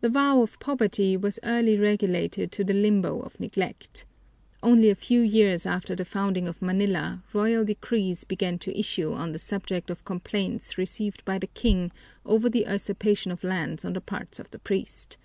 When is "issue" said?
8.80-9.12